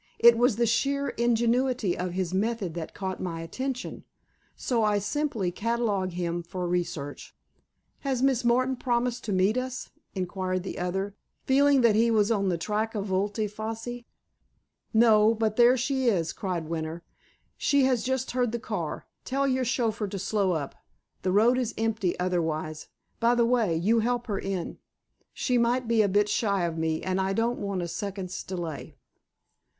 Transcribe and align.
It 0.17 0.35
was 0.35 0.55
the 0.55 0.65
sheer 0.65 1.09
ingenuity 1.09 1.95
of 1.95 2.13
his 2.13 2.33
method 2.33 2.73
that 2.73 2.95
caught 2.95 3.21
my 3.21 3.41
attention. 3.41 4.03
So 4.55 4.81
I 4.81 4.97
simply 4.97 5.51
catalogue 5.51 6.13
him 6.13 6.41
for 6.41 6.67
research." 6.67 7.35
"Has 7.99 8.23
Miss 8.23 8.43
Martin 8.43 8.77
promised 8.77 9.23
to 9.25 9.31
meet 9.31 9.59
us?" 9.59 9.91
inquired 10.15 10.63
the 10.63 10.79
other, 10.79 11.13
feeling 11.45 11.81
that 11.81 11.93
he 11.93 12.09
was 12.09 12.31
on 12.31 12.49
the 12.49 12.57
track 12.57 12.95
of 12.95 13.05
volte 13.05 13.45
face. 13.45 14.03
"No. 14.91 15.35
But 15.35 15.55
there 15.55 15.77
she 15.77 16.07
is!" 16.07 16.33
cried 16.33 16.67
Winter. 16.67 17.03
"She 17.55 17.83
has 17.83 18.01
just 18.01 18.31
heard 18.31 18.51
the 18.51 18.57
car. 18.57 19.05
Tell 19.23 19.47
your 19.47 19.63
chauffeur 19.65 20.07
to 20.07 20.17
slow 20.17 20.53
up. 20.53 20.73
The 21.21 21.31
road 21.31 21.59
is 21.59 21.75
empty 21.77 22.19
otherwise. 22.19 22.87
By 23.19 23.35
the 23.35 23.45
way, 23.45 23.75
you 23.77 23.99
help 23.99 24.25
her 24.25 24.39
in. 24.39 24.79
She 25.31 25.59
might 25.59 25.87
be 25.87 26.01
a 26.01 26.09
bit 26.09 26.27
shy 26.27 26.63
of 26.65 26.75
me, 26.75 27.03
and 27.03 27.21
I 27.21 27.33
don't 27.33 27.59
want 27.59 27.83
a 27.83 27.87
second's 27.87 28.41
delay." 28.43 28.95